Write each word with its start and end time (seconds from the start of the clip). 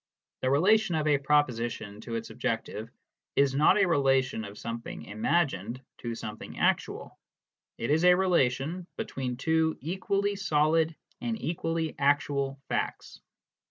The 0.41 0.49
relation 0.49 0.95
of 0.95 1.05
a 1.05 1.19
proposition 1.19 2.01
to 2.01 2.15
its 2.15 2.31
objec 2.31 2.65
tive 2.65 2.89
is 3.35 3.53
not 3.53 3.79
a 3.79 3.85
relation 3.85 4.45
of 4.45 4.57
something 4.57 5.03
imagined 5.03 5.79
to 5.99 6.15
something 6.15 6.57
actual: 6.57 7.19
it 7.77 7.91
is 7.91 8.03
a 8.03 8.15
relation 8.15 8.87
between 8.97 9.37
two 9.37 9.77
equally 9.79 10.35
solid 10.35 10.95
and 11.21 11.39
equally 11.39 11.93
actual 11.99 12.59
facts. 12.67 13.21